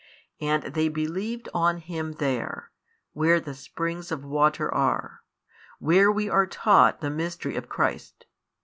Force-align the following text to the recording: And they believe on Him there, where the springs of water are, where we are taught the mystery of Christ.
And 0.39 0.63
they 0.73 0.89
believe 0.89 1.43
on 1.53 1.77
Him 1.77 2.13
there, 2.13 2.71
where 3.13 3.39
the 3.39 3.53
springs 3.53 4.11
of 4.11 4.25
water 4.25 4.73
are, 4.73 5.19
where 5.77 6.11
we 6.11 6.27
are 6.27 6.47
taught 6.47 7.01
the 7.01 7.11
mystery 7.11 7.55
of 7.55 7.69
Christ. 7.69 8.25